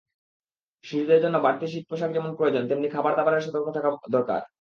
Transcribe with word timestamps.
শিশুদের 0.85 1.19
জন্য 1.21 1.35
বাড়তি 1.37 1.65
শীতপোশাক 1.67 2.09
যেমন 2.13 2.31
প্রয়োজন, 2.35 2.63
তেমনি 2.67 2.87
খাবারদাবারে 2.89 3.39
সতর্ক 3.41 3.67
থাকা 3.73 3.89
দরকার। 4.09 4.41